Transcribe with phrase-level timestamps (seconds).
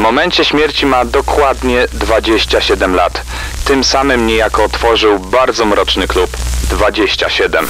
[0.00, 3.22] momencie śmierci ma dokładnie 27 lat.
[3.64, 6.30] Tym samym niejako otworzył bardzo mroczny klub
[6.70, 7.66] 27.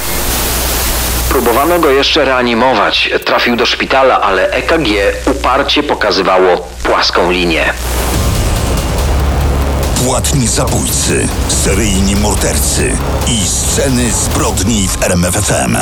[1.29, 3.11] Próbowano go jeszcze reanimować.
[3.25, 4.89] Trafił do szpitala, ale EKG
[5.31, 7.73] uparcie pokazywało płaską linię.
[10.05, 12.97] Płatni zabójcy, seryjni mordercy
[13.29, 15.77] i sceny zbrodni w RMFFM.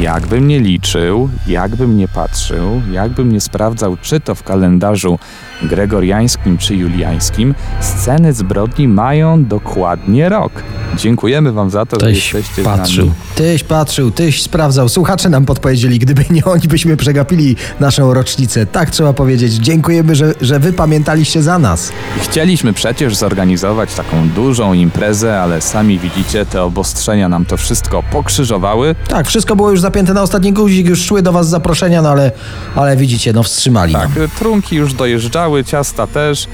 [0.00, 5.18] Jakbym nie liczył, jakbym nie patrzył, jakbym nie sprawdzał, czy to w kalendarzu
[5.66, 10.52] gregoriańskim czy juliańskim, sceny zbrodni mają dokładnie rok.
[10.96, 13.04] Dziękujemy Wam za to, tyś że jesteście patrzył.
[13.04, 13.20] z nami.
[13.34, 14.88] Tyś patrzył, tyś sprawdzał.
[14.88, 18.66] Słuchacze nam podpowiedzieli, gdyby nie oni, byśmy przegapili naszą rocznicę.
[18.66, 19.52] Tak trzeba powiedzieć.
[19.52, 21.92] Dziękujemy, że, że wy pamiętaliście za nas.
[22.22, 28.94] Chcieliśmy przecież zorganizować taką dużą imprezę, ale sami widzicie, te obostrzenia nam to wszystko pokrzyżowały.
[29.08, 32.32] Tak, wszystko było już zapięte na ostatni guzik, już szły do was zaproszenia, no ale,
[32.74, 34.28] ale widzicie, no wstrzymali Tak, nam.
[34.38, 36.46] trunki już dojeżdżały, ciasta też,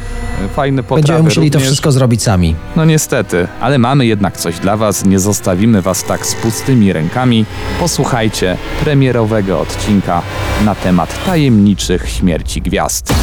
[0.56, 1.68] fajne potrawy Będziemy musieli to również.
[1.68, 2.54] wszystko zrobić sami.
[2.76, 5.04] No niestety, ale mamy jednak coś dla Was.
[5.04, 7.44] Nie zostawimy Was tak z pustymi rękami.
[7.80, 10.22] Posłuchajcie premierowego odcinka
[10.64, 13.14] na temat tajemniczych śmierci gwiazd.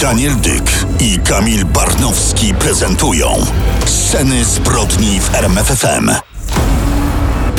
[0.00, 3.28] Daniel Dyk i Kamil Barnowski prezentują
[3.84, 6.25] sceny zbrodni w RMFFM.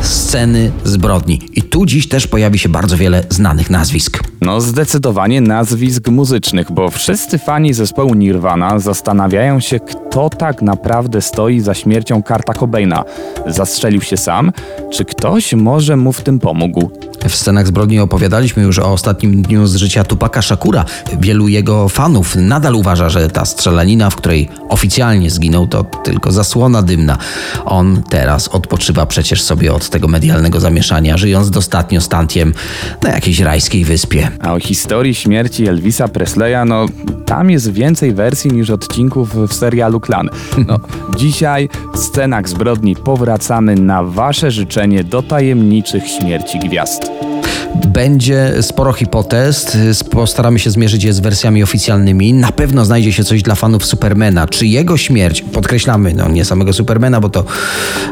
[0.08, 1.42] Sceny zbrodni.
[1.56, 4.20] I tu dziś też pojawi się bardzo wiele znanych nazwisk.
[4.42, 11.60] No zdecydowanie nazwisk muzycznych, bo wszyscy fani zespołu Nirvana zastanawiają się, kto tak naprawdę stoi
[11.60, 13.04] za śmiercią Karta Cobaina.
[13.48, 14.52] Zastrzelił się sam,
[14.94, 16.92] czy ktoś może mu w tym pomógł?
[17.30, 20.86] W scenach zbrodni opowiadaliśmy już o ostatnim dniu z życia Tupaka Shakura.
[21.20, 26.82] Wielu jego fanów nadal uważa, że ta strzelanina, w której oficjalnie zginął, to tylko zasłona
[26.82, 27.18] dymna.
[27.66, 32.54] On teraz odpoczywa przecież sobie od tego medialnego zamieszania, żyjąc dostatnio stantiem
[33.04, 34.32] na jakiejś rajskiej wyspie.
[34.40, 36.86] A o historii śmierci Elvisa Presleya, no
[37.26, 40.30] tam jest więcej wersji niż odcinków w serialu Klan.
[40.68, 40.80] No,
[41.20, 47.17] dzisiaj w scenach zbrodni powracamy na wasze życzenie do tajemniczych śmierci gwiazd.
[47.76, 49.78] Będzie sporo hipotez,
[50.12, 52.34] postaramy się zmierzyć je z wersjami oficjalnymi.
[52.34, 54.48] Na pewno znajdzie się coś dla fanów Supermana.
[54.48, 57.40] Czy jego śmierć, podkreślamy, no nie samego Supermana, bo to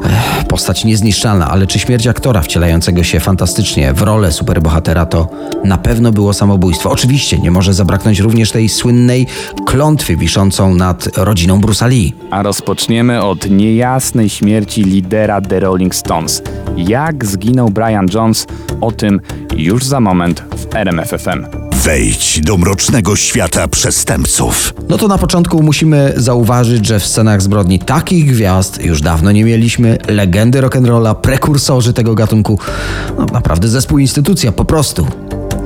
[0.05, 5.27] eh, postać niezniszczalna, ale czy śmierć aktora wcielającego się fantastycznie w rolę superbohatera to
[5.63, 6.91] na pewno było samobójstwo.
[6.91, 9.27] Oczywiście nie może zabraknąć również tej słynnej
[9.66, 12.13] klątwy wiszącą nad rodziną Bruce'a Lee.
[12.31, 16.41] A rozpoczniemy od niejasnej śmierci lidera The Rolling Stones.
[16.77, 18.47] Jak zginął Brian Jones?
[18.81, 19.22] O tym
[19.55, 21.45] już za moment w RMFFM.
[21.83, 24.73] Wejdź do mrocznego świata przestępców.
[24.89, 29.43] No to na początku musimy zauważyć, że w scenach zbrodni takich gwiazd już dawno nie
[29.43, 29.97] mieliśmy.
[30.07, 32.59] Legendy rock'n'rolla, prekursorzy tego gatunku.
[33.17, 35.07] No naprawdę zespół instytucja, po prostu.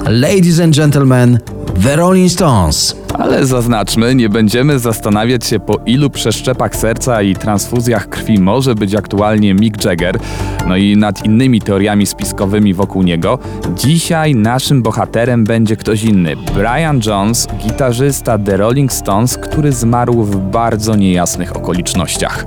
[0.06, 1.40] Ladies and gentlemen,
[1.84, 2.96] The Rolling Stones.
[3.40, 8.96] Ale zaznaczmy, nie będziemy zastanawiać się po ilu przeszczepach serca i transfuzjach krwi może być
[8.96, 10.20] aktualnie Mick Jagger,
[10.68, 13.40] no i nad innymi teoriami spiskowymi wokół niego.
[13.76, 16.36] Dzisiaj naszym bohaterem będzie ktoś inny.
[16.36, 22.46] Brian Jones, gitarzysta The Rolling Stones, który zmarł w bardzo niejasnych okolicznościach.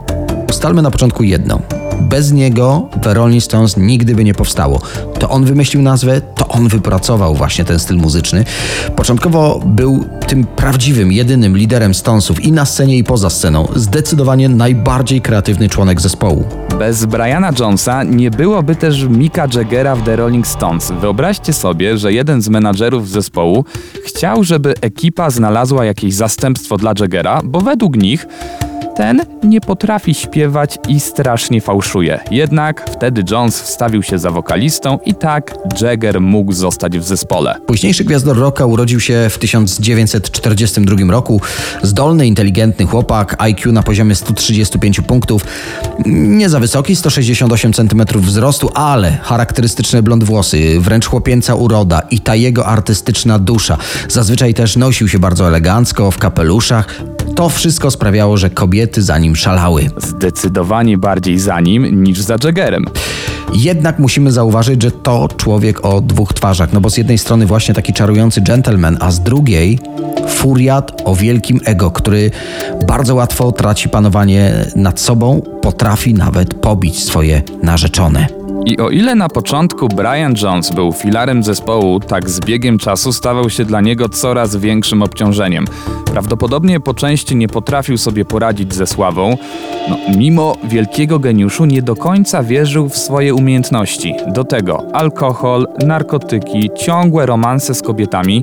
[0.51, 1.61] Ustalmy na początku jedno.
[2.03, 4.81] Bez niego The Rolling Stones nigdy by nie powstało.
[5.19, 8.45] To on wymyślił nazwę, to on wypracował właśnie ten styl muzyczny.
[8.97, 13.69] Początkowo był tym prawdziwym, jedynym liderem Stonesów i na scenie i poza sceną.
[13.77, 16.45] Zdecydowanie najbardziej kreatywny członek zespołu.
[16.79, 20.93] Bez Briana Jonesa nie byłoby też Mika Jaggera w The Rolling Stones.
[21.01, 23.65] Wyobraźcie sobie, że jeden z menadżerów zespołu
[24.05, 28.27] chciał, żeby ekipa znalazła jakieś zastępstwo dla Jaggera, bo według nich
[28.97, 32.21] ten nie potrafi śpiewać i strasznie fałszuje.
[32.31, 37.57] Jednak wtedy Jones wstawił się za wokalistą i tak Jagger mógł zostać w zespole.
[37.67, 41.41] Późniejszy gwiazdor rocka urodził się w 1942 roku.
[41.83, 45.45] Zdolny, inteligentny chłopak, IQ na poziomie 135 punktów.
[46.07, 52.35] Nie za wysoki, 168 cm wzrostu, ale charakterystyczne blond włosy, wręcz chłopięca uroda i ta
[52.35, 53.79] jego artystyczna dusza.
[54.09, 57.03] Zazwyczaj też nosił się bardzo elegancko, w kapeluszach.
[57.35, 59.91] To wszystko sprawiało, że kobiety za nim szalały.
[59.97, 62.85] Zdecydowanie bardziej za nim niż za Jaggerem.
[63.55, 66.73] Jednak musimy zauważyć, że to człowiek o dwóch twarzach.
[66.73, 69.79] No bo z jednej strony właśnie taki czarujący gentleman, a z drugiej
[70.29, 72.31] furiat o wielkim ego, który
[72.87, 78.42] bardzo łatwo traci panowanie nad sobą, potrafi nawet pobić swoje narzeczone.
[78.67, 83.51] I o ile na początku Brian Jones był filarem zespołu, tak z biegiem czasu stawał
[83.51, 85.65] się dla niego coraz większym obciążeniem.
[86.13, 89.37] Prawdopodobnie po części nie potrafił sobie poradzić ze sławą.
[89.91, 94.15] No, mimo wielkiego geniuszu nie do końca wierzył w swoje umiejętności.
[94.35, 98.43] Do tego alkohol, narkotyki, ciągłe romanse z kobietami.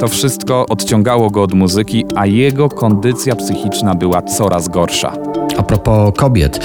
[0.00, 5.43] To wszystko odciągało go od muzyki, a jego kondycja psychiczna była coraz gorsza.
[5.66, 6.60] Propos kobiet,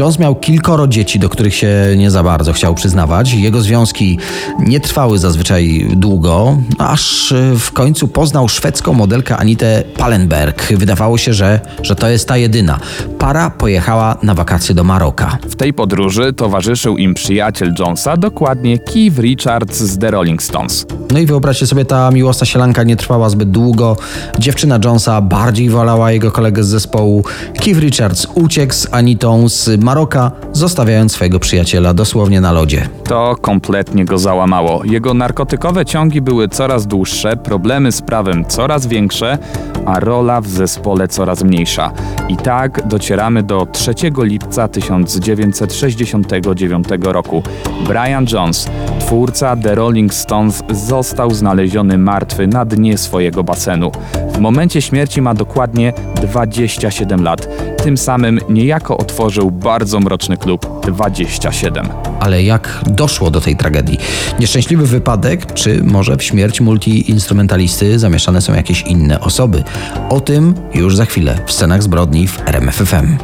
[0.00, 3.32] Jones miał kilkoro dzieci, do których się nie za bardzo chciał przyznawać.
[3.32, 4.18] Jego związki
[4.58, 10.72] nie trwały zazwyczaj długo, aż w końcu poznał szwedzką modelkę Anitę Pallenberg.
[10.72, 12.78] Wydawało się, że, że to jest ta jedyna.
[13.18, 15.38] Para pojechała na wakacje do Maroka.
[15.48, 20.86] W tej podróży towarzyszył im przyjaciel Jonesa, dokładnie Keith Richards z The Rolling Stones.
[21.12, 23.96] No i wyobraźcie sobie, ta miłosna sielanka nie trwała zbyt długo.
[24.38, 27.24] Dziewczyna Jonesa bardziej wolała jego kolegę z zespołu.
[27.60, 32.88] Keith Richards uciekł z Anitą z Maroka, zostawiając swojego przyjaciela dosłownie na lodzie.
[33.04, 34.84] To kompletnie go załamało.
[34.84, 39.38] Jego narkotykowe ciągi były coraz dłuższe, problemy z prawem coraz większe,
[39.86, 41.92] a rola w zespole coraz mniejsza.
[42.28, 47.42] I tak docieramy do 3 lipca 1969 roku.
[47.86, 48.68] Brian Jones,
[49.00, 53.92] twórca The Rolling Stones, został znaleziony martwy na dnie swojego basenu.
[54.34, 55.92] W momencie śmierci ma dokładnie
[56.22, 57.48] 27 lat.
[57.84, 61.88] Tym samym niejako otworzył bardzo mroczny klub 27.
[62.20, 63.98] Ale jak doszło do tej tragedii?
[64.38, 69.62] Nieszczęśliwy wypadek, czy może w śmierć multiinstrumentalisty zamieszane są jakieś inne osoby?
[70.08, 73.16] O tym już za chwilę w scenach zbrodni w RMFFM.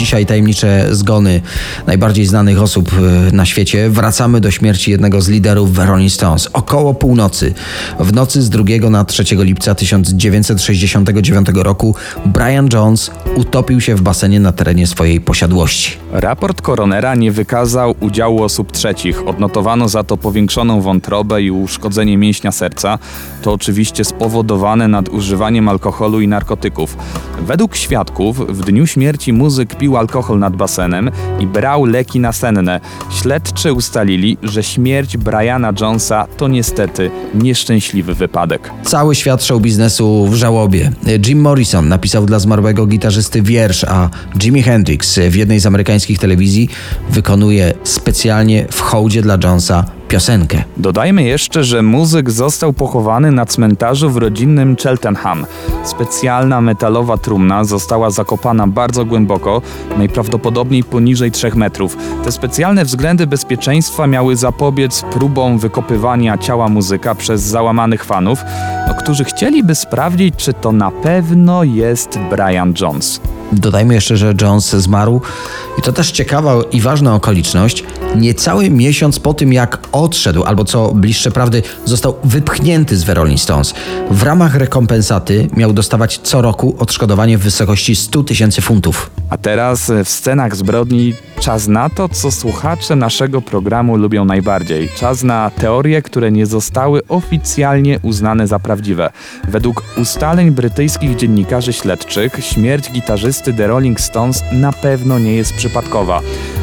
[0.00, 1.40] Dzisiaj tajemnicze zgony
[1.86, 3.90] najbardziej znanych osób e, na świecie.
[3.90, 6.48] Wracamy do śmierci jednego z liderów Rolling Stones.
[6.52, 7.54] Około północy,
[7.98, 11.94] w nocy z 2 na 3 lipca 1969 roku,
[12.26, 15.96] Brian Jones utopił się w basenie na terenie swojej posiadłości.
[16.12, 19.28] Raport koronera nie wykazał udziału osób trzecich.
[19.28, 22.98] Odnotowano za to powiększoną wątrobę i uszkodzenie mięśnia serca.
[23.42, 26.96] To oczywiście spowodowane nadużywaniem alkoholu i narkotyków.
[27.46, 31.10] Według świadków w dniu śmierci muzyk pił alkohol nad basenem
[31.40, 32.80] i brał leki nasenne.
[33.10, 38.70] Śledczy ustalili, że śmierć Briana Jonesa to niestety nieszczęśliwy wypadek.
[38.82, 40.92] Cały świat show biznesu w żałobie.
[41.26, 44.10] Jim Morrison napisał dla zmarłego gitarzysty wiersz, a
[44.42, 46.68] Jimi Hendrix w jednej z amerykańskich telewizji
[47.10, 50.64] wykonuje specjalnie w hołdzie dla Jonesa piosenkę.
[50.76, 55.46] Dodajmy jeszcze, że muzyk został pochowany na cmentarzu w rodzinnym Cheltenham.
[55.84, 59.62] Specjalna metalowa trumna została zakopana bardzo głęboko,
[59.98, 61.96] najprawdopodobniej poniżej 3 metrów.
[62.24, 68.44] Te specjalne względy bezpieczeństwa miały zapobiec próbom wykopywania ciała muzyka przez załamanych fanów,
[68.98, 73.20] którzy chcieliby sprawdzić, czy to na pewno jest Brian Jones.
[73.52, 75.20] Dodajmy jeszcze, że Jones zmarł
[75.78, 77.84] i to też ciekawa i ważna okoliczność.
[78.16, 83.74] Niecały miesiąc po tym, jak odszedł, albo co bliższe prawdy, został wypchnięty z Rolling Stones.
[84.10, 89.10] W ramach rekompensaty miał dostawać co roku odszkodowanie w wysokości 100 tysięcy funtów.
[89.30, 94.88] A teraz w scenach zbrodni czas na to, co słuchacze naszego programu lubią najbardziej.
[94.88, 99.10] Czas na teorie, które nie zostały oficjalnie uznane za prawdziwe.
[99.48, 106.20] Według ustaleń brytyjskich dziennikarzy śledczych, śmierć gitarzysty The Rolling Stones na pewno nie jest przypadkowa.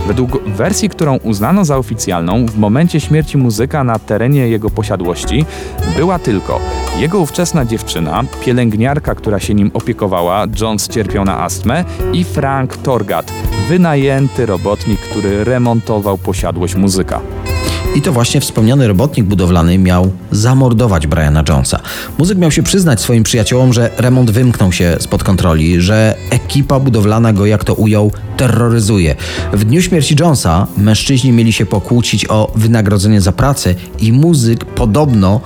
[0.08, 5.46] Według wersji, którą uznano za oficjalną, w momencie śmierci muzyka na terenie jego posiadłości
[5.96, 6.60] była tylko
[6.98, 11.84] jego ówczesna dziewczyna, pielęgniarka, która się nim opiekowała, Jones cierpiał na astmę
[12.14, 13.32] i Frank Torgat,
[13.70, 17.22] wynajęty robotnik, który remontował posiadłość muzyka.
[17.96, 21.80] I to właśnie wspomniany robotnik budowlany miał zamordować Briana Jonesa.
[22.18, 27.34] Muzyk miał się przyznać swoim przyjaciołom, że remont wymknął się spod kontroli, że ekipa budowlana
[27.34, 29.16] go, jak to ujął, terroryzuje.
[29.54, 35.42] W dniu śmierci Jonesa mężczyźni mieli się pokłócić o wynagrodzenie za pracę i muzyk podobno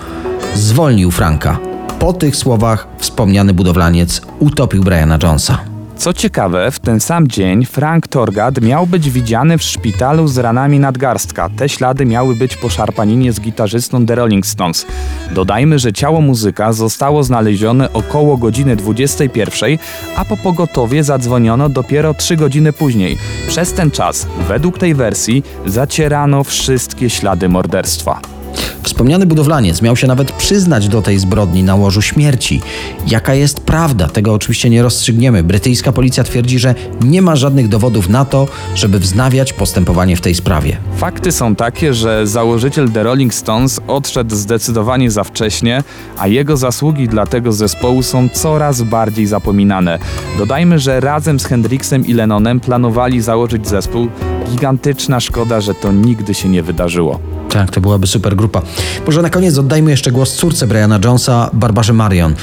[0.55, 1.59] zwolnił Franka.
[1.99, 5.70] Po tych słowach wspomniany budowlaniec utopił Briana Jonesa.
[6.01, 10.79] Co ciekawe, w ten sam dzień Frank Torgad miał być widziany w szpitalu z ranami
[10.79, 11.49] nadgarstka.
[11.57, 14.85] Te ślady miały być po szarpaninie z gitarzystą The Rolling Stones.
[15.31, 19.77] Dodajmy, że ciało muzyka zostało znalezione około godziny 21,
[20.15, 23.17] a po pogotowie zadzwoniono dopiero 3 godziny później.
[23.47, 28.40] Przez ten czas, według tej wersji, zacierano wszystkie ślady morderstwa.
[28.83, 32.61] Wspomniany budowlaniec miał się nawet przyznać do tej zbrodni na łożu śmierci.
[33.07, 34.07] Jaka jest prawda?
[34.07, 35.43] Tego oczywiście nie rozstrzygniemy.
[35.43, 40.35] Brytyjska policja twierdzi, że nie ma żadnych dowodów na to, żeby wznawiać postępowanie w tej
[40.35, 40.77] sprawie.
[40.97, 45.83] Fakty są takie, że założyciel The Rolling Stones odszedł zdecydowanie za wcześnie,
[46.17, 49.99] a jego zasługi dla tego zespołu są coraz bardziej zapominane.
[50.37, 54.07] Dodajmy, że razem z Hendrixem i Lennonem planowali założyć zespół.
[54.49, 57.19] Gigantyczna szkoda, że to nigdy się nie wydarzyło.
[57.49, 58.61] Tak, to byłaby super grupa.
[59.05, 62.35] Może na koniec oddajmy jeszcze głos córce Briana Jonesa, Barbarze Marion.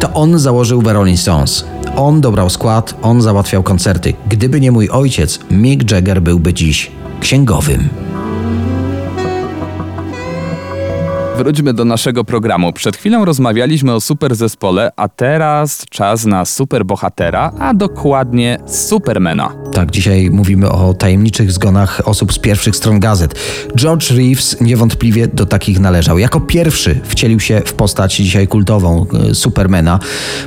[0.00, 1.64] To on założył The Rolling Stones.
[1.96, 4.14] On dobrał skład, on załatwiał koncerty.
[4.28, 8.03] Gdyby nie mój ojciec, Mick Jagger byłby dziś księgowym.
[11.36, 12.72] Wróćmy do naszego programu.
[12.72, 19.52] Przed chwilą rozmawialiśmy o super zespole, a teraz czas na super bohatera, a dokładnie Supermana.
[19.72, 23.34] Tak, dzisiaj mówimy o tajemniczych zgonach osób z pierwszych stron gazet.
[23.76, 26.18] George Reeves niewątpliwie do takich należał.
[26.18, 29.98] Jako pierwszy wcielił się w postać dzisiaj kultową e, Supermana.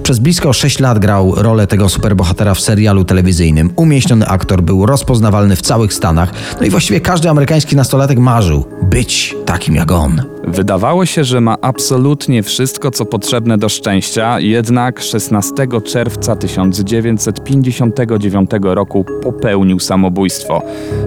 [0.03, 3.73] Przez blisko 6 lat grał rolę tego superbohatera w serialu telewizyjnym.
[3.75, 6.33] Umieśniony aktor był rozpoznawalny w całych Stanach.
[6.59, 10.36] No i właściwie każdy amerykański nastolatek marzył być takim jak on.
[10.47, 15.53] Wydawało się, że ma absolutnie wszystko, co potrzebne do szczęścia, jednak 16
[15.85, 20.61] czerwca 1959 roku popełnił samobójstwo.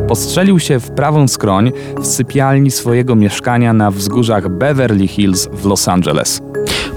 [0.09, 5.89] Postrzelił się w prawą skroń w sypialni swojego mieszkania na wzgórzach Beverly Hills w Los
[5.89, 6.41] Angeles.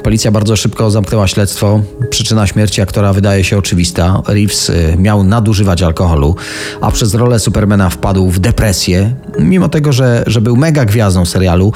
[0.03, 1.81] Policja bardzo szybko zamknęła śledztwo.
[2.09, 4.21] Przyczyna śmierci aktora wydaje się oczywista.
[4.27, 6.35] Reeves y, miał nadużywać alkoholu,
[6.81, 9.15] a przez rolę Supermana wpadł w depresję.
[9.39, 11.73] Mimo tego, że, że był mega gwiazdą serialu,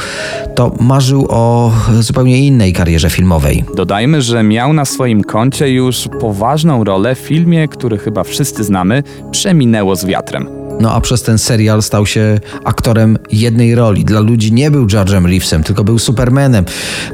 [0.56, 3.66] to marzył o zupełnie innej karierze filmowej.
[3.76, 9.04] Dodajmy, że miał na swoim koncie już poważną rolę w filmie, który chyba wszyscy znamy,
[9.32, 10.57] Przeminęło z wiatrem.
[10.80, 14.06] No a przez ten serial stał się aktorem jednej roli.
[14.06, 16.66] Dla ludzi nie był George'em Reevesem, tylko był Supermanem.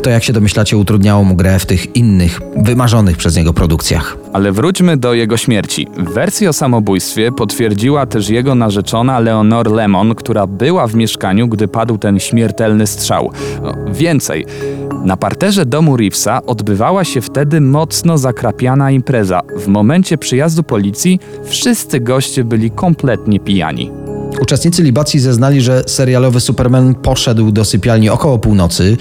[0.03, 4.22] To jak się domyślacie utrudniało mu grę w tych innych, wymarzonych przez niego produkcjach.
[4.33, 5.87] Ale wróćmy do jego śmierci.
[5.97, 11.97] Wersję o samobójstwie potwierdziła też jego narzeczona Leonor Lemon, która była w mieszkaniu, gdy padł
[11.97, 13.31] ten śmiertelny strzał.
[13.63, 14.45] No, więcej.
[15.05, 19.41] Na parterze domu Reevesa odbywała się wtedy mocno zakrapiana impreza.
[19.57, 24.02] W momencie przyjazdu policji wszyscy goście byli kompletnie pijani.
[24.41, 28.97] Uczestnicy libacji zeznali, że serialowy Superman poszedł do sypialni około północy.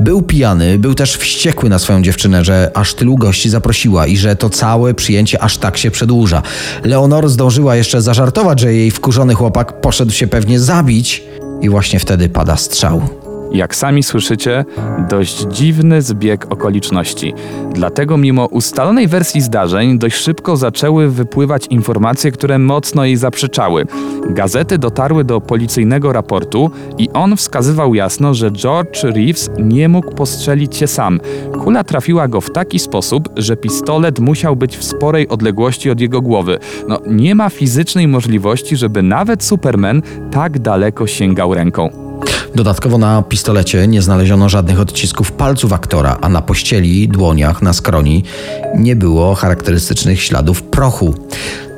[0.00, 4.36] Był pijany, był też wściekły na swoją dziewczynę, że aż tylu gości zaprosiła i że
[4.36, 6.42] to całe przyjęcie aż tak się przedłuża.
[6.84, 11.22] Leonor zdążyła jeszcze zażartować, że jej wkurzony chłopak poszedł się pewnie zabić
[11.60, 13.19] i właśnie wtedy pada strzał.
[13.52, 14.64] Jak sami słyszycie,
[15.08, 17.34] dość dziwny zbieg okoliczności.
[17.74, 23.86] Dlatego mimo ustalonej wersji zdarzeń dość szybko zaczęły wypływać informacje, które mocno jej zaprzeczały.
[24.30, 30.76] Gazety dotarły do policyjnego raportu i on wskazywał jasno, że George Reeves nie mógł postrzelić
[30.76, 31.20] się sam.
[31.62, 36.20] Kula trafiła go w taki sposób, że pistolet musiał być w sporej odległości od jego
[36.20, 36.58] głowy.
[36.88, 42.09] No, nie ma fizycznej możliwości, żeby nawet Superman tak daleko sięgał ręką.
[42.54, 48.24] Dodatkowo na pistolecie nie znaleziono żadnych odcisków palców aktora, a na pościeli, dłoniach, na skroni
[48.76, 51.14] nie było charakterystycznych śladów prochu.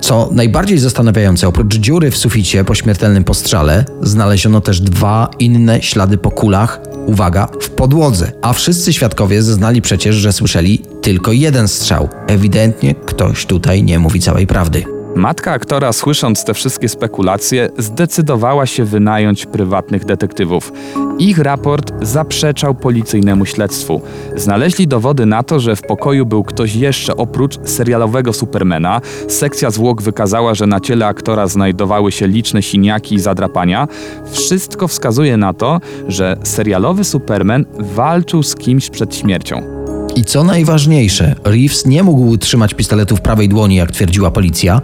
[0.01, 6.19] Co najbardziej zastanawiające, oprócz dziury w suficie po śmiertelnym postrzale, znaleziono też dwa inne ślady
[6.19, 8.33] po kulach, uwaga, w podłodze.
[8.43, 12.09] A wszyscy świadkowie zeznali przecież, że słyszeli tylko jeden strzał.
[12.27, 15.02] Ewidentnie ktoś tutaj nie mówi całej prawdy.
[15.17, 20.73] Matka aktora, słysząc te wszystkie spekulacje, zdecydowała się wynająć prywatnych detektywów.
[21.19, 24.01] Ich raport zaprzeczał policyjnemu śledztwu.
[24.37, 29.01] Znaleźli dowody na to, że w pokoju był ktoś jeszcze oprócz serialowego Supermana.
[29.29, 33.89] Sekcja zwłok wykazała, że na ciele aktora znajdowały się liczne siniaki i zadrapania.
[34.31, 39.82] Wszystko wskazuje na to, że serialowy Superman walczył z kimś przed śmiercią.
[40.17, 44.81] I co najważniejsze, Reeves nie mógł trzymać pistoletu w prawej dłoni, jak twierdziła policja,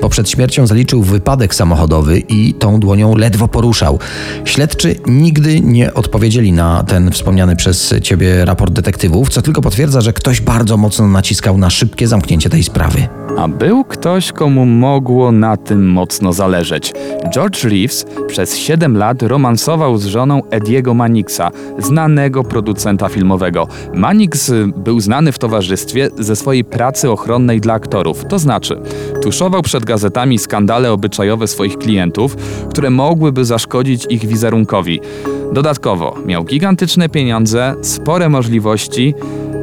[0.00, 3.98] bo przed śmiercią zaliczył wypadek samochodowy i tą dłonią ledwo poruszał.
[4.44, 10.12] Śledczy nigdy nie odpowiedzieli na ten wspomniany przez ciebie raport detektywów, co tylko potwierdza, że
[10.12, 13.08] ktoś bardzo mocno naciskał na szybkie zamknięcie tej sprawy.
[13.38, 16.92] A był ktoś, komu mogło na tym mocno zależeć.
[17.34, 23.68] George Reeves przez 7 lat romansował z żoną Ediego Manixa, znanego producenta filmowego.
[23.94, 24.39] Manix
[24.76, 28.80] był znany w towarzystwie ze swojej pracy ochronnej dla aktorów, to znaczy
[29.22, 32.36] tuszował przed gazetami skandale obyczajowe swoich klientów,
[32.70, 35.00] które mogłyby zaszkodzić ich wizerunkowi.
[35.52, 39.14] Dodatkowo miał gigantyczne pieniądze, spore możliwości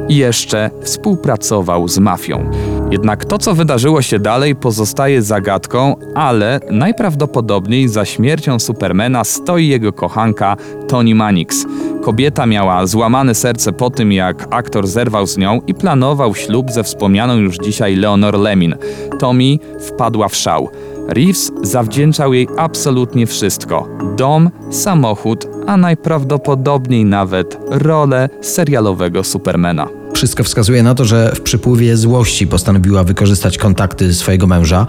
[0.08, 2.50] i jeszcze współpracował z mafią.
[2.90, 9.92] Jednak to, co wydarzyło się dalej, pozostaje zagadką, ale najprawdopodobniej za śmiercią Supermana stoi jego
[9.92, 10.56] kochanka
[10.88, 11.66] Toni Mannix.
[12.02, 16.82] Kobieta miała złamane serce po tym, jak aktor zerwał z nią i planował ślub ze
[16.82, 18.74] wspomnianą już dzisiaj Leonor Lemin.
[19.18, 20.68] Tommy wpadła w szał.
[21.08, 29.97] Reeves zawdzięczał jej absolutnie wszystko: dom, samochód, a najprawdopodobniej nawet rolę serialowego Supermana.
[30.14, 34.86] Wszystko wskazuje na to, że w przypływie złości postanowiła wykorzystać kontakty swojego męża,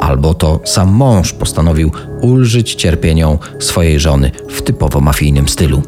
[0.00, 5.82] albo to sam mąż postanowił ulżyć cierpieniom swojej żony w typowo mafijnym stylu.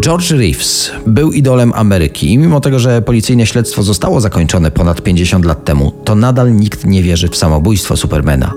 [0.00, 5.44] George Reeves był idolem Ameryki i mimo tego, że policyjne śledztwo zostało zakończone ponad 50
[5.44, 8.54] lat temu, to nadal nikt nie wierzy w samobójstwo Supermana.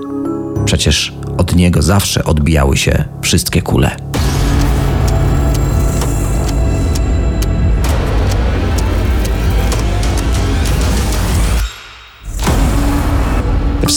[0.64, 3.96] Przecież od niego zawsze odbijały się wszystkie kule.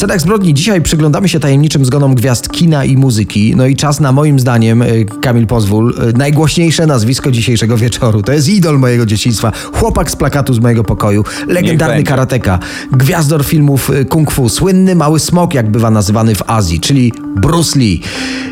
[0.01, 0.53] Sedek zbrodni.
[0.53, 3.53] Dzisiaj przyglądamy się tajemniczym zgonom gwiazd kina i muzyki.
[3.55, 8.21] No i czas na moim zdaniem, y, Kamil pozwól, y, najgłośniejsze nazwisko dzisiejszego wieczoru.
[8.21, 12.59] To jest idol mojego dzieciństwa, chłopak z plakatu z mojego pokoju, legendarny karateka,
[12.91, 17.79] gwiazdor filmów y, kung fu, słynny mały smok, jak bywa nazywany w Azji, czyli Bruce
[17.79, 18.01] Lee.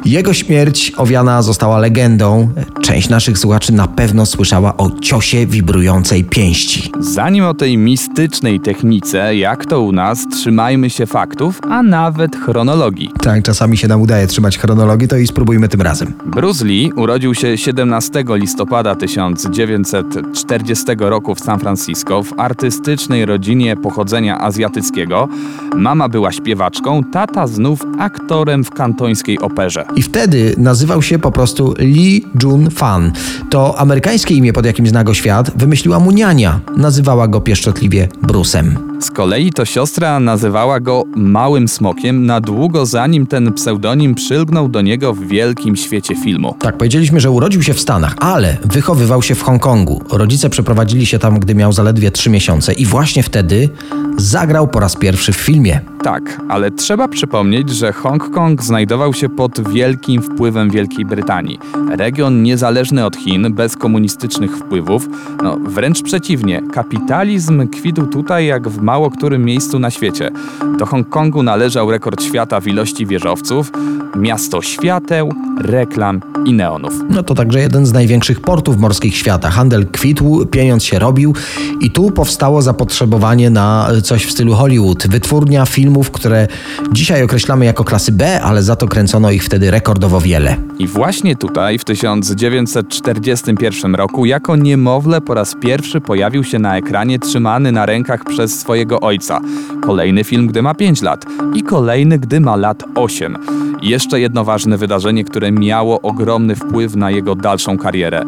[0.06, 2.50] Jego śmierć owiana została legendą.
[2.82, 6.92] Część naszych słuchaczy na pewno słyszała o ciosie wibrującej pięści.
[7.00, 11.39] Zanim o tej mistycznej technice, jak to u nas, trzymajmy się faktów,
[11.70, 13.12] a nawet chronologii.
[13.22, 16.14] Tak, czasami się nam udaje trzymać chronologii, to i spróbujmy tym razem.
[16.26, 24.40] Bruce Lee urodził się 17 listopada 1940 roku w San Francisco w artystycznej rodzinie pochodzenia
[24.40, 25.28] azjatyckiego.
[25.76, 29.86] Mama była śpiewaczką, tata znów aktorem w kantońskiej operze.
[29.96, 33.12] I wtedy nazywał się po prostu Lee Jun Fan.
[33.50, 36.60] To amerykańskie imię, pod jakim zna go świat, wymyśliła mu niania.
[36.78, 38.89] Nazywała go pieszczotliwie Brusem.
[39.00, 44.82] Z kolei to siostra nazywała go Małym Smokiem na długo zanim ten pseudonim przylgnął do
[44.82, 46.56] niego w wielkim świecie filmu.
[46.60, 50.02] Tak, powiedzieliśmy, że urodził się w Stanach, ale wychowywał się w Hongkongu.
[50.12, 53.70] Rodzice przeprowadzili się tam, gdy miał zaledwie 3 miesiące i właśnie wtedy
[54.18, 55.82] zagrał po raz pierwszy w filmie.
[56.04, 61.60] Tak, ale trzeba przypomnieć, że Hongkong znajdował się pod wielkim wpływem Wielkiej Brytanii.
[61.90, 65.10] Region niezależny od Chin, bez komunistycznych wpływów.
[65.44, 70.30] No, wręcz przeciwnie, kapitalizm kwitł tutaj jak w mało którym miejscu na świecie.
[70.78, 73.72] Do Hongkongu należał rekord świata w ilości wieżowców,
[74.16, 76.94] miasto świateł, reklam i neonów.
[77.10, 79.50] No to także jeden z największych portów morskich świata.
[79.50, 81.34] Handel kwitł, pieniądz się robił
[81.82, 85.08] i tu powstało zapotrzebowanie na coś w stylu Hollywood.
[85.08, 86.48] Wytwórnia filmów, które
[86.92, 90.58] dzisiaj określamy jako klasy B, ale za to kręcono ich wtedy rekordowo wiele.
[90.80, 97.20] I właśnie tutaj, w 1941 roku, jako niemowlę po raz pierwszy pojawił się na ekranie
[97.20, 99.42] trzymany na rękach przez swojego ojca.
[99.82, 103.38] Kolejny film, gdy ma 5 lat i kolejny, gdy ma lat 8.
[103.82, 108.24] I jeszcze jedno ważne wydarzenie, które miało ogromny wpływ na jego dalszą karierę.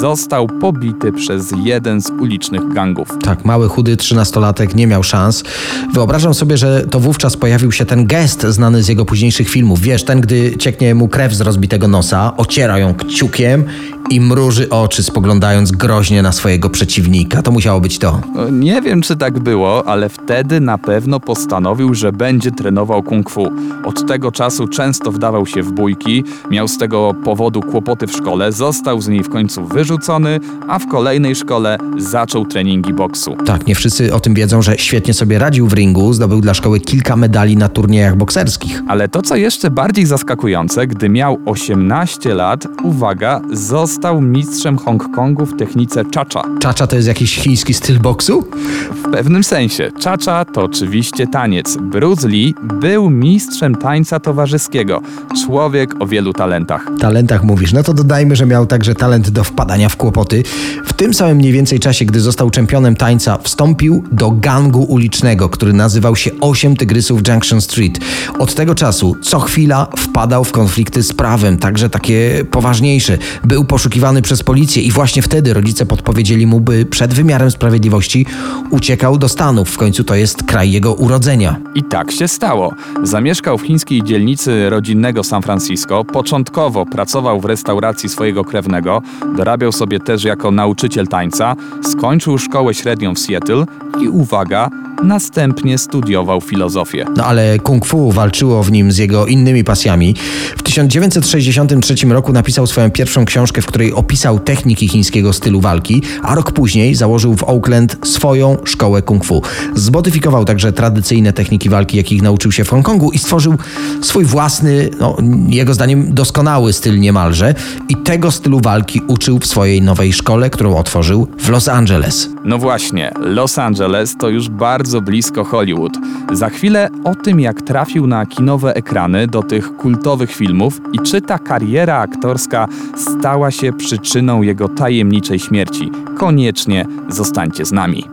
[0.00, 3.08] Został pobity przez jeden z ulicznych gangów.
[3.22, 5.44] Tak, mały, chudy trzynastolatek nie miał szans.
[5.92, 9.80] Wyobrażam sobie, że to wówczas pojawił się ten gest znany z jego późniejszych filmów.
[9.80, 13.64] Wiesz, ten, gdy cieknie mu krew z rozbitego nosa, ociera ją kciukiem
[14.10, 17.42] i mruży oczy, spoglądając groźnie na swojego przeciwnika.
[17.42, 18.20] To musiało być to.
[18.34, 23.30] No, Nie wiem, czy tak było, ale wtedy na pewno postanowił, że będzie trenował kung
[23.30, 23.48] fu.
[23.84, 28.52] Od tego czasu często wdawał się w bójki, miał z tego powodu kłopoty w szkole,
[28.52, 33.36] został z niej w końcu wyrzucony, a w kolejnej szkole zaczął treningi boksu.
[33.46, 36.80] Tak, nie wszyscy o tym wiedzą, że świetnie sobie radził w ringu, zdobył dla szkoły
[36.80, 38.82] kilka medali na turniejach bokserskich.
[38.88, 45.56] Ale to, co jeszcze bardziej zaskakujące, gdy miał 18 lat, uwaga, został mistrzem Hongkongu w
[45.56, 46.42] technice cha-cha.
[46.60, 48.44] Czacza to jest jakiś chiński styl boksu?
[48.90, 51.76] W pewnym sensie, cha-cha to oczywiście taniec.
[51.80, 55.02] Bruce Lee był mistrzem tańca towarzyskiego.
[55.44, 56.86] Człowiek o wielu talentach.
[57.00, 60.42] talentach mówisz, no to dodajmy, że miał także talent do wpadania w kłopoty.
[60.84, 65.72] W tym samym mniej więcej czasie, gdy został czempionem tańca, wstąpił do gangu ulicznego, który
[65.72, 68.00] nazywał się Osiem Tygrysów Junction Street.
[68.38, 73.18] Od tego czasu co chwila wpadał w konflikty z prawem, także takie poważniejsze.
[73.44, 73.85] Był poszukiwany
[74.22, 78.26] przez policję i właśnie wtedy rodzice podpowiedzieli mu, by przed wymiarem sprawiedliwości
[78.70, 79.70] uciekał do Stanów.
[79.70, 81.60] W końcu to jest kraj jego urodzenia.
[81.74, 82.74] I tak się stało.
[83.02, 86.04] Zamieszkał w chińskiej dzielnicy rodzinnego San Francisco.
[86.04, 89.02] Początkowo pracował w restauracji swojego krewnego,
[89.36, 93.64] dorabiał sobie też jako nauczyciel tańca, skończył szkołę średnią w Seattle
[94.00, 94.70] i uwaga,
[95.02, 97.04] następnie studiował filozofię.
[97.16, 100.14] No ale kung fu walczyło w nim z jego innymi pasjami.
[100.56, 106.34] W 1963 roku napisał swoją pierwszą książkę, w której opisał techniki chińskiego stylu walki, a
[106.34, 109.42] rok później założył w Oakland swoją szkołę kung fu.
[109.74, 113.54] Zmodyfikował także tradycyjne techniki walki, jakich nauczył się w Hongkongu i stworzył
[114.02, 115.16] swój własny, no,
[115.48, 117.54] jego zdaniem doskonały styl niemalże.
[117.88, 122.35] I tego stylu walki uczył w swojej nowej szkole, którą otworzył w Los Angeles.
[122.46, 125.92] No właśnie, Los Angeles to już bardzo blisko Hollywood.
[126.32, 131.20] Za chwilę o tym, jak trafił na kinowe ekrany do tych kultowych filmów i czy
[131.20, 135.90] ta kariera aktorska stała się przyczyną jego tajemniczej śmierci.
[136.18, 138.04] Koniecznie zostańcie z nami.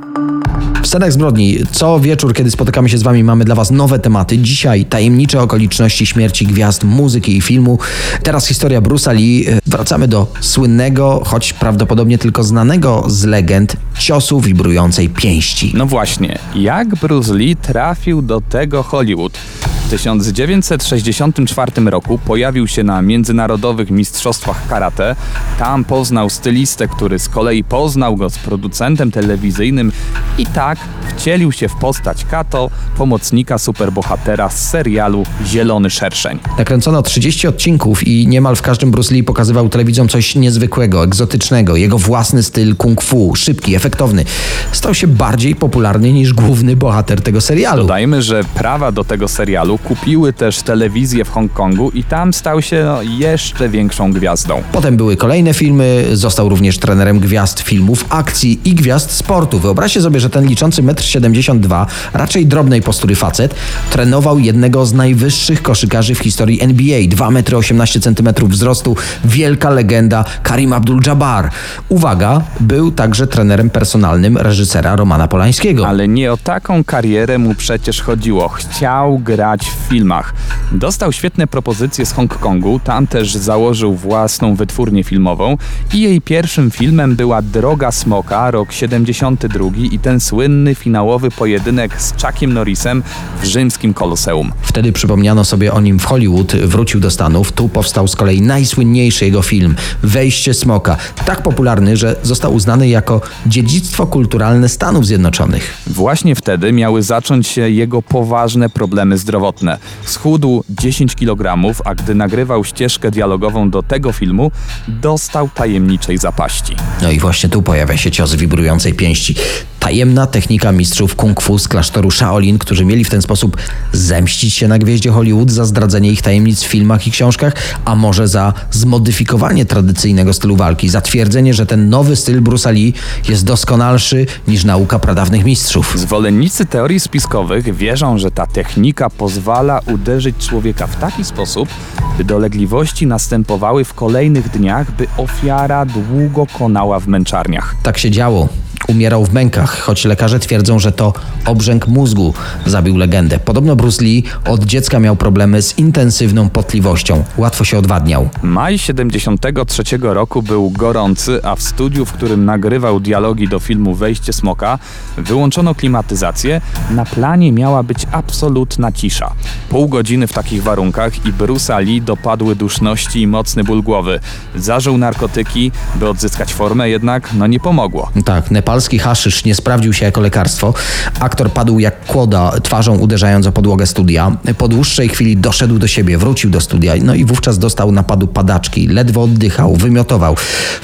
[0.84, 4.38] W scenach zbrodni co wieczór, kiedy spotykamy się z Wami, mamy dla Was nowe tematy.
[4.38, 7.80] Dzisiaj tajemnicze okoliczności śmierci gwiazd muzyki i filmu.
[8.24, 9.46] Teraz historia Bruce'a Lee.
[9.66, 15.72] Wracamy do słynnego, choć prawdopodobnie tylko znanego z legend, ciosu wibrującej pięści.
[15.76, 19.38] No właśnie, jak Bruce Lee trafił do tego Hollywood?
[19.86, 25.16] W 1964 roku pojawił się na międzynarodowych mistrzostwach karate.
[25.60, 29.92] Tam poznał stylistę, który z kolei poznał go z producentem telewizyjnym
[30.38, 30.73] i tak
[31.16, 36.40] wcielił się w postać Kato, pomocnika superbohatera z serialu Zielony Szerszeń.
[36.58, 41.76] Nakręcono 30 odcinków i niemal w każdym Bruce Lee pokazywał telewidzom coś niezwykłego, egzotycznego.
[41.76, 44.26] Jego własny styl kung fu, szybki, efektowny,
[44.72, 47.82] stał się bardziej popularny niż główny bohater tego serialu.
[47.82, 52.84] Dodajmy, że prawa do tego serialu kupiły też telewizję w Hongkongu i tam stał się
[52.86, 54.64] no, jeszcze większą gwiazdą.
[54.72, 59.60] Potem były kolejne filmy, został również trenerem gwiazd filmów, akcji i gwiazd sportu.
[59.60, 63.56] Wyobraźcie sobie, że ten liczący 1,72 m, raczej drobnej postury facet,
[63.90, 68.96] trenował jednego z najwyższych koszykarzy w historii NBA, 2,18 m wzrostu,
[69.26, 71.50] wielka legenda Karim Abdul-Jabbar.
[71.90, 75.88] Uwaga, był także trenerem personalnym reżysera Romana Polańskiego.
[75.88, 78.50] Ale nie o taką karierę mu przecież chodziło.
[78.50, 80.34] Chciał grać w filmach.
[80.72, 85.58] Dostał świetne propozycje z Hongkongu, tam też założył własną wytwórnię filmową
[85.94, 92.14] i jej pierwszym filmem była Droga Smoka, rok 72 i ten słynny finałowy pojedynek z
[92.22, 93.04] Chuckiem Norrisem
[93.42, 94.52] w rzymskim Koloseum.
[94.62, 97.52] Wtedy przypomniano sobie o nim w Hollywood, wrócił do Stanów.
[97.52, 100.98] Tu powstał z kolei najsłynniejszy jego film Wejście Smoka.
[101.26, 105.78] Tak popularny, że został uznany jako dziedzictwo kulturalne Stanów Zjednoczonych.
[105.88, 109.78] Właśnie wtedy miały zacząć się jego poważne problemy zdrowotne.
[110.06, 114.52] Schudł 10 kg, a gdy nagrywał ścieżkę dialogową do tego filmu,
[114.88, 116.76] dostał tajemniczej zapaści.
[117.02, 119.36] No i właśnie tu pojawia się cios wibrującej pięści.
[119.84, 123.58] Tajemna technika mistrzów kung fu z klasztoru Shaolin, którzy mieli w ten sposób
[123.92, 127.54] zemścić się na gwieździe Hollywood za zdradzenie ich tajemnic w filmach i książkach,
[127.86, 132.94] a może za zmodyfikowanie tradycyjnego stylu walki, za twierdzenie, że ten nowy styl Bruce'a Lee
[133.30, 135.94] jest doskonalszy niż nauka pradawnych mistrzów.
[135.96, 141.70] Zwolennicy teorii spiskowych wierzą, że ta technika pozwala uderzyć człowieka w taki sposób,
[142.18, 147.76] by dolegliwości następowały w kolejnych dniach, by ofiara długo konała w męczarniach.
[147.84, 148.50] Tak się działo.
[148.88, 151.14] Umierał w mękach, choć lekarze twierdzą, że to
[151.46, 152.34] obrzęk mózgu
[152.66, 153.40] zabił legendę.
[153.40, 157.24] Podobno Bruce Lee od dziecka miał problemy z intensywną potliwością.
[157.38, 158.30] Łatwo się odwadniał.
[158.42, 164.34] Maj 73 roku był gorący, a w studiu, w którym nagrywał dialogi do filmu Wejście
[164.34, 164.80] Smoka,
[165.18, 166.62] wyłączono klimatyzację.
[166.92, 169.32] Na planie miała być absolutna cisza.
[169.70, 174.20] Pół godziny w takich warunkach i Bruce'a Lee dopadły duszności i mocny ból głowy.
[174.56, 178.12] Zażył narkotyki, by odzyskać formę, jednak no nie pomogło.
[178.26, 178.52] Tak,
[178.84, 180.74] nepalski haszysz nie sprawdził się jako lekarstwo.
[181.20, 184.38] Aktor padł jak kłoda, twarzą uderzając o podłogę studia.
[184.58, 188.88] Po dłuższej chwili doszedł do siebie, wrócił do studia, no i wówczas dostał napadu padaczki.
[188.88, 190.36] Ledwo oddychał, wymiotował.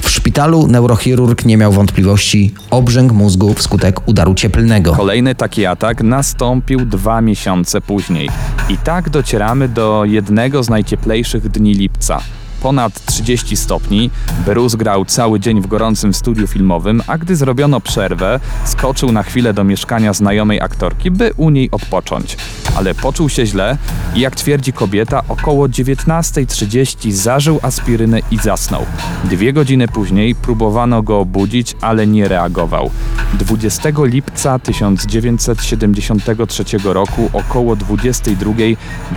[0.02, 2.54] W szpitalu neurochirurg nie miał wątpliwości.
[2.70, 4.92] Obrzęk mózgu wskutek udaru cieplnego.
[4.92, 8.30] Kolejny taki atak nastąpił dwa miesiące później.
[8.68, 12.20] I tak docieramy do jednego z najcieplejszych dni lipca.
[12.62, 14.10] Ponad 30 stopni,
[14.46, 19.54] Bruce grał cały dzień w gorącym studiu filmowym, a gdy zrobiono przerwę, skoczył na chwilę
[19.54, 22.36] do mieszkania znajomej aktorki, by u niej odpocząć.
[22.80, 23.76] Ale poczuł się źle
[24.14, 28.86] i jak twierdzi kobieta, około 19.30 zażył aspirynę i zasnął.
[29.24, 32.90] Dwie godziny później próbowano go obudzić, ale nie reagował.
[33.34, 38.52] 20 lipca 1973 roku około 22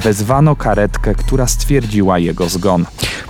[0.04, 2.86] wezwano karetkę, która stwierdziła jego zgon.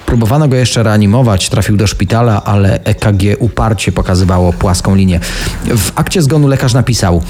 [0.06, 5.20] Próbowano go jeszcze reanimować, trafił do szpitala, ale EKG uparcie pokazywało płaską linię.
[5.66, 7.24] W akcie zgonu lekarz napisał: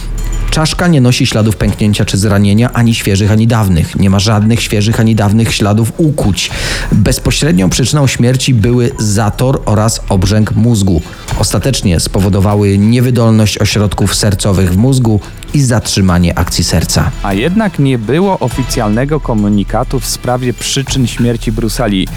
[0.53, 3.95] Czaszka nie nosi śladów pęknięcia czy zranienia, ani świeżych, ani dawnych.
[3.95, 6.51] Nie ma żadnych świeżych ani dawnych śladów ukłuć.
[6.91, 11.01] Bezpośrednią przyczyną śmierci były zator oraz obrzęk mózgu.
[11.39, 15.19] Ostatecznie spowodowały niewydolność ośrodków sercowych w mózgu
[15.53, 17.11] i zatrzymanie akcji serca.
[17.23, 22.07] A jednak nie było oficjalnego komunikatu w sprawie przyczyn śmierci Bruce'a Lee.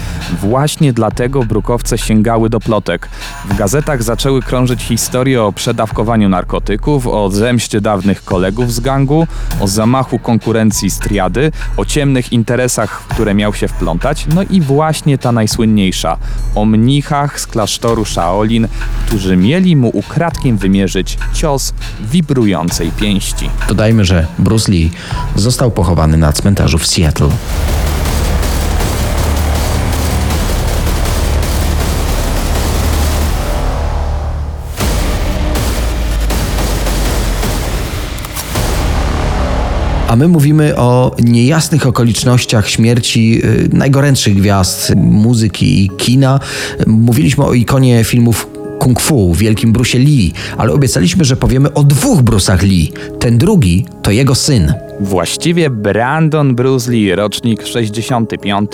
[0.41, 3.09] Właśnie dlatego brukowce sięgały do plotek.
[3.49, 9.27] W gazetach zaczęły krążyć historie o przedawkowaniu narkotyków, o zemście dawnych kolegów z gangu,
[9.59, 14.61] o zamachu konkurencji z triady, o ciemnych interesach, w które miał się wplątać, no i
[14.61, 16.17] właśnie ta najsłynniejsza,
[16.55, 18.67] o mnichach z klasztoru Shaolin,
[19.05, 23.26] którzy mieli mu ukradkiem wymierzyć cios wibrującej pięści.
[23.67, 24.91] Dodajmy, że Bruce Lee
[25.35, 27.29] został pochowany na cmentarzu w Seattle.
[40.07, 46.39] A my mówimy o niejasnych okolicznościach śmierci y, najgorętszych gwiazd muzyki i kina.
[46.87, 48.47] Mówiliśmy o ikonie filmów
[48.79, 52.91] kung fu, wielkim Bruce Lee, ale obiecaliśmy, że powiemy o dwóch Bruce'ach Lee.
[53.19, 54.73] Ten drugi to jego syn.
[54.99, 58.71] Właściwie Brandon Bruce Lee, rocznik 65,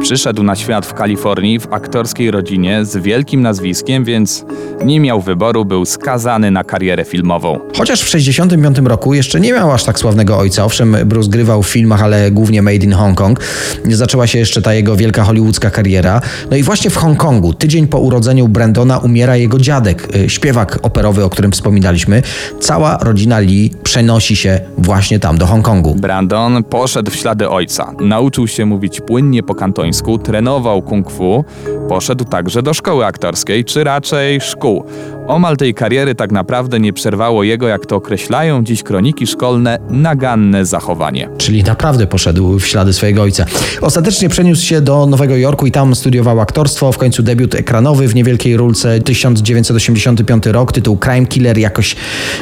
[0.00, 4.44] przyszedł na świat w Kalifornii w aktorskiej rodzinie z wielkim nazwiskiem, więc
[4.84, 7.60] nie miał wyboru, był skazany na karierę filmową.
[7.76, 10.64] Chociaż w 65 roku jeszcze nie miał aż tak sławnego ojca.
[10.64, 13.40] Owszem, Bruce grywał w filmach, ale głównie Made in Hong Kong.
[13.84, 16.20] Zaczęła się jeszcze ta jego wielka hollywoodzka kariera.
[16.50, 21.24] No i właśnie w Hongkongu, tydzień po urodzeniu Brandona, umiera jego dziadek, y, śpiewak operowy,
[21.24, 22.22] o którym wspominaliśmy.
[22.60, 25.94] Cała rodzina Lee przenosi się właśnie tam, do Hongkongu.
[25.94, 27.92] Brandon poszedł w ślady ojca.
[28.00, 31.44] Nauczył się mówić płynnie po kantońsku, trenował kung fu,
[31.88, 34.84] poszedł także do szkoły aktorskiej, czy raczej szkół.
[35.28, 40.66] Omal tej kariery tak naprawdę nie przerwało jego, jak to określają dziś kroniki szkolne, naganne
[40.66, 41.28] zachowanie.
[41.38, 43.44] Czyli naprawdę poszedł w ślady swojego ojca.
[43.80, 48.14] Ostatecznie przeniósł się do Nowego Jorku i tam studiował aktorstwo, w końcu debiut ekranowy w
[48.14, 51.96] niewielkiej rulce 1985 rok, tytuł Crime Killer jakoś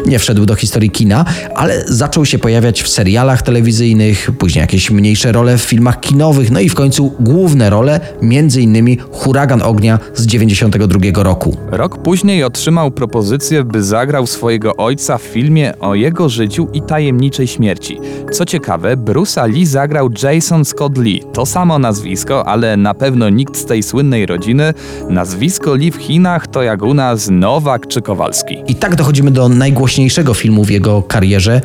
[0.07, 5.33] nie wszedł do historii kina, ale zaczął się pojawiać w serialach telewizyjnych, później jakieś mniejsze
[5.33, 10.27] role w filmach kinowych, no i w końcu główne role, między innymi Huragan Ognia z
[10.27, 11.57] 92 roku.
[11.71, 17.47] Rok później otrzymał propozycję, by zagrał swojego ojca w filmie o jego życiu i tajemniczej
[17.47, 17.99] śmierci.
[18.33, 21.23] Co ciekawe, Bruce'a Lee zagrał Jason Scott Lee.
[21.33, 24.75] To samo nazwisko, ale na pewno nikt z tej słynnej rodziny.
[25.11, 28.63] Nazwisko Lee w Chinach to jak u nas Nowak czy Kowalski.
[28.67, 31.61] I tak dochodzimy do najgłośniejszego filmu w jego karierze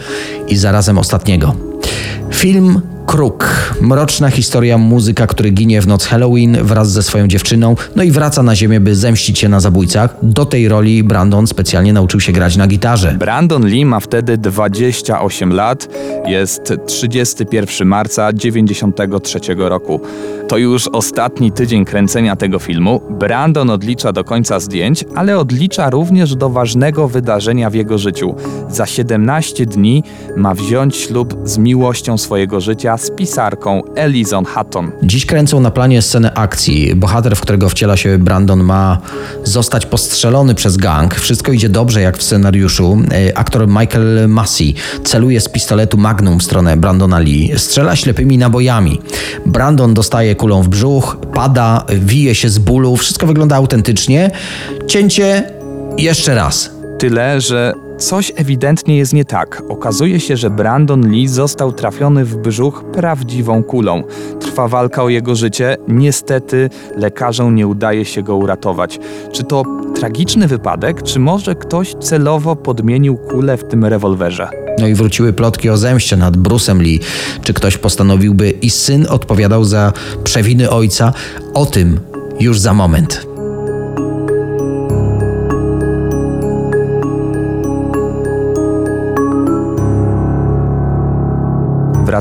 [0.47, 1.55] i zarazem ostatniego.
[2.31, 3.73] Film Kruk.
[3.81, 8.43] Mroczna historia muzyka, który ginie w noc Halloween wraz ze swoją dziewczyną, no i wraca
[8.43, 10.15] na ziemię, by zemścić się na zabójcach.
[10.23, 13.15] Do tej roli Brandon specjalnie nauczył się grać na gitarze.
[13.19, 15.87] Brandon Lee ma wtedy 28 lat,
[16.25, 20.01] jest 31 marca 93 roku.
[20.47, 23.01] To już ostatni tydzień kręcenia tego filmu.
[23.09, 28.35] Brandon odlicza do końca zdjęć, ale odlicza również do ważnego wydarzenia w jego życiu.
[28.69, 30.03] Za 17 dni
[30.37, 34.91] ma wziąć ślub z miłością swojego życia, z pisarką Elizon Hutton.
[35.03, 36.95] Dziś kręcą na planie scenę akcji.
[36.95, 38.97] Bohater, w którego wciela się Brandon, ma
[39.43, 41.15] zostać postrzelony przez gang.
[41.15, 42.97] Wszystko idzie dobrze, jak w scenariuszu.
[43.11, 47.51] E, Aktor Michael Massey celuje z pistoletu Magnum w stronę Brandona Lee.
[47.57, 49.01] Strzela ślepymi nabojami.
[49.45, 52.97] Brandon dostaje kulą w brzuch, pada, wije się z bólu.
[52.97, 54.31] Wszystko wygląda autentycznie.
[54.87, 55.51] Cięcie
[55.97, 56.71] jeszcze raz.
[56.99, 59.63] Tyle, że coś ewidentnie jest nie tak.
[59.69, 64.03] Okazuje się, że Brandon Lee został trafiony w brzuch prawdziwą kulą.
[64.39, 65.77] Trwa walka o jego życie.
[65.87, 68.99] Niestety lekarzom nie udaje się go uratować.
[69.31, 69.63] Czy to
[69.95, 74.49] tragiczny wypadek, czy może ktoś celowo podmienił kulę w tym rewolwerze?
[74.79, 76.99] No i wróciły plotki o zemście nad Bruce'em Lee.
[77.43, 81.13] Czy ktoś postanowiłby i syn odpowiadał za przewiny ojca?
[81.53, 81.99] O tym
[82.39, 83.30] już za moment.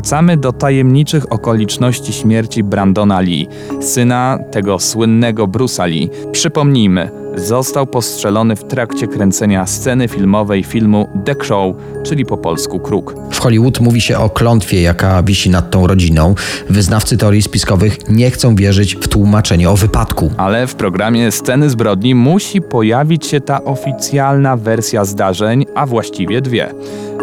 [0.01, 3.47] Wracamy do tajemniczych okoliczności śmierci Brandona Lee,
[3.81, 6.09] syna tego słynnego Bruce'a Lee.
[6.31, 13.15] Przypomnijmy, został postrzelony w trakcie kręcenia sceny filmowej filmu The Crow, czyli po polsku Kruk.
[13.31, 16.35] W Hollywood mówi się o klątwie, jaka wisi nad tą rodziną.
[16.69, 20.31] Wyznawcy teorii spiskowych nie chcą wierzyć w tłumaczenie o wypadku.
[20.37, 26.73] Ale w programie Sceny zbrodni musi pojawić się ta oficjalna wersja zdarzeń, a właściwie dwie.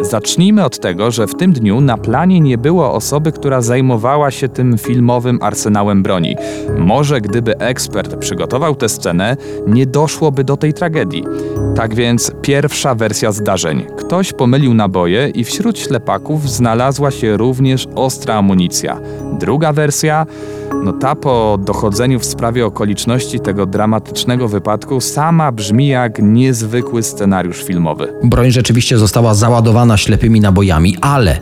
[0.02, 4.48] Zacznijmy od tego, że w tym dniu na planie nie było osoby, która zajmowała się
[4.48, 6.36] tym filmowym arsenałem broni.
[6.78, 11.24] Może gdyby ekspert przygotował tę scenę, nie doszłoby do tej tragedii.
[11.76, 13.86] Tak więc pierwsza wersja zdarzeń.
[13.98, 19.00] Ktoś pomylił naboje i wśród ślepaków znalazła się również ostra amunicja.
[19.40, 20.26] Druga wersja,
[20.84, 27.62] no ta po dochodzeniu w sprawie okoliczności tego dramatycznego wypadku sama brzmi jak niezwykły scenariusz
[27.62, 28.12] filmowy.
[28.24, 31.38] Broń rzeczywiście została załadowana ślepymi nabojami, ale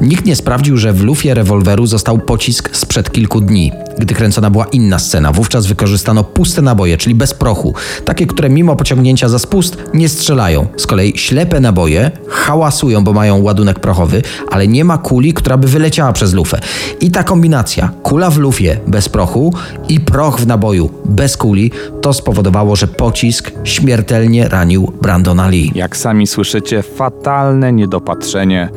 [0.00, 4.66] nikt nie sprawdził, że w lufie rewolweru został pocisk sprzed kilku dni, gdy kręcona była
[4.66, 5.32] inna scena.
[5.32, 7.74] Wówczas wykorzystano puste naboje, czyli bez prochu.
[8.04, 10.66] Takie, które mimo pociągnięcia za spust nie strzelają.
[10.76, 15.68] Z kolei ślepe naboje hałasują, bo mają ładunek prochowy, ale nie ma kuli, która by
[15.68, 16.60] wyleciała przez lufę.
[17.00, 19.54] I ta kombinacja, kula w lufie bez prochu
[19.88, 25.72] i proch w naboju bez kuli, to spowodowało, że pocisk śmiertelnie ranił Brandona Lee.
[25.74, 28.68] Jak sami słyszycie, fatalne niedopatrzenie,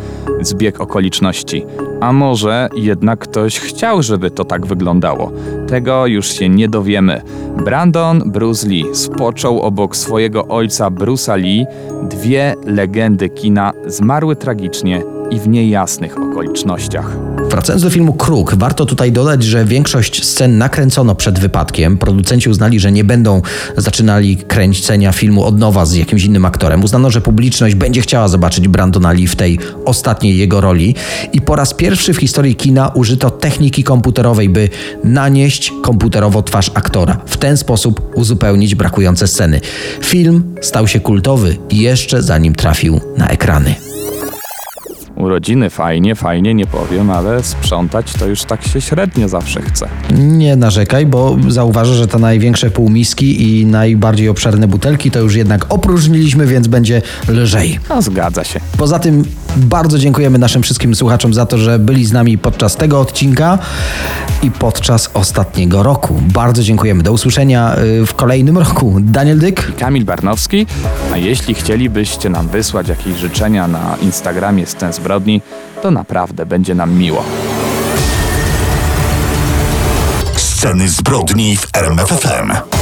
[0.42, 1.66] zbieg okoliczności.
[2.02, 5.32] A może jednak ktoś chciał, żeby to tak wyglądało?
[5.68, 7.22] Tego już się nie dowiemy.
[7.66, 11.66] Brandon Bruce Lee spoczął obok swojego ojca Bruce'a Lee.
[12.10, 17.18] Dwie legendy kina zmarły tragicznie i w niejasnych okolicznościach.
[17.50, 21.98] Wracając do filmu Kruk, warto tutaj dodać, że większość scen nakręcono przed wypadkiem.
[21.98, 23.42] Producenci uznali, że nie będą
[23.78, 26.84] zaczynali kręcenia filmu od nowa z jakimś innym aktorem.
[26.84, 30.96] Uznano, że publiczność będzie chciała zobaczyć Brandona Lee w tej ostatniej jego roli
[31.34, 34.70] i po raz pierwszy w historii kina użyto techniki komputerowej, by
[35.04, 37.18] nanieść komputerowo twarz aktora.
[37.26, 39.62] W ten sposób uzupełnić brakujące sceny.
[40.02, 43.87] Film stał się kultowy jeszcze zanim trafił na ekrany.
[45.18, 49.88] Urodziny fajnie, fajnie, nie powiem, ale sprzątać to już tak się średnio zawsze chce.
[50.14, 55.66] Nie narzekaj, bo zauważę, że te największe półmiski i najbardziej obszerne butelki to już jednak
[55.70, 57.80] opróżniliśmy, więc będzie lżej.
[57.90, 58.60] No zgadza się.
[58.78, 59.24] Poza tym
[59.58, 63.60] bardzo dziękujemy naszym wszystkim słuchaczom za to, że byli z nami podczas tego odcinka
[64.44, 66.22] i podczas ostatniego roku.
[66.34, 67.04] Bardzo dziękujemy.
[67.04, 68.98] Do usłyszenia y, w kolejnym roku.
[69.00, 69.76] Daniel Dyk.
[69.80, 70.66] Kamil Barnowski,
[71.14, 75.42] a jeśli chcielibyście nam wysłać jakieś życzenia na Instagramie Scen Zbrodni,
[75.82, 77.24] to naprawdę będzie nam miło.
[80.36, 82.77] Sceny zbrodni w RMFFM.